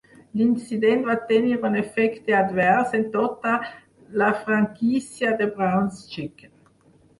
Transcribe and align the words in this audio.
L'incident 0.39 1.03
va 1.09 1.15
tenir 1.31 1.51
un 1.69 1.77
efecte 1.81 2.37
advers 2.37 2.97
en 3.01 3.05
tota 3.17 3.53
la 4.23 4.33
franquícia 4.49 5.37
de 5.43 5.51
Brown's 5.61 6.05
Chicken. 6.17 6.57